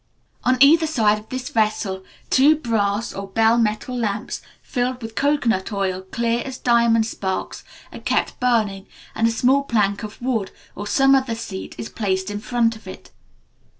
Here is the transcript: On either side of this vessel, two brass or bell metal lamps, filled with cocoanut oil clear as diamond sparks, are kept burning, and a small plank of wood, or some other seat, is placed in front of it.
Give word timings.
On 0.43 0.57
either 0.63 0.87
side 0.87 1.19
of 1.19 1.29
this 1.29 1.49
vessel, 1.49 2.03
two 2.31 2.55
brass 2.55 3.13
or 3.13 3.27
bell 3.27 3.59
metal 3.59 3.95
lamps, 3.95 4.41
filled 4.63 4.99
with 4.99 5.13
cocoanut 5.13 5.71
oil 5.71 6.01
clear 6.01 6.41
as 6.43 6.57
diamond 6.57 7.05
sparks, 7.05 7.63
are 7.93 7.99
kept 7.99 8.39
burning, 8.39 8.87
and 9.13 9.27
a 9.27 9.31
small 9.31 9.61
plank 9.61 10.01
of 10.01 10.19
wood, 10.19 10.49
or 10.75 10.87
some 10.87 11.13
other 11.13 11.35
seat, 11.35 11.75
is 11.77 11.87
placed 11.87 12.31
in 12.31 12.39
front 12.39 12.75
of 12.75 12.87
it. 12.87 13.11